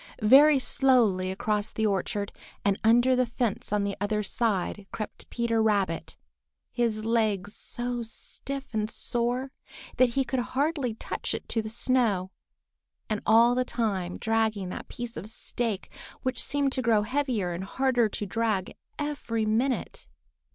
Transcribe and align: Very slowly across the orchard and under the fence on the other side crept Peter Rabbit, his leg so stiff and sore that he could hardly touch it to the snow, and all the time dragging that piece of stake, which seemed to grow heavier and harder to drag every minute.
Very 0.23 0.57
slowly 0.57 1.29
across 1.29 1.71
the 1.71 1.85
orchard 1.85 2.31
and 2.65 2.79
under 2.83 3.15
the 3.15 3.27
fence 3.27 3.71
on 3.71 3.83
the 3.83 3.95
other 4.01 4.23
side 4.23 4.87
crept 4.91 5.29
Peter 5.29 5.61
Rabbit, 5.61 6.17
his 6.71 7.05
leg 7.05 7.47
so 7.47 8.01
stiff 8.01 8.73
and 8.73 8.89
sore 8.89 9.51
that 9.97 10.09
he 10.17 10.25
could 10.25 10.39
hardly 10.39 10.95
touch 10.95 11.35
it 11.35 11.47
to 11.49 11.61
the 11.61 11.69
snow, 11.69 12.31
and 13.11 13.21
all 13.27 13.53
the 13.53 13.63
time 13.63 14.17
dragging 14.17 14.69
that 14.69 14.87
piece 14.87 15.17
of 15.17 15.29
stake, 15.29 15.91
which 16.23 16.41
seemed 16.41 16.71
to 16.71 16.81
grow 16.81 17.03
heavier 17.03 17.51
and 17.53 17.63
harder 17.65 18.09
to 18.09 18.25
drag 18.25 18.73
every 18.97 19.45
minute. 19.45 20.07